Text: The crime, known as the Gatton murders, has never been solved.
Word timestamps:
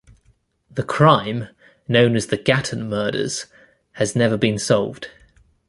The 0.71 0.81
crime, 0.81 1.49
known 1.87 2.15
as 2.15 2.25
the 2.25 2.37
Gatton 2.37 2.89
murders, 2.89 3.45
has 3.91 4.15
never 4.15 4.35
been 4.35 4.57
solved. 4.57 5.09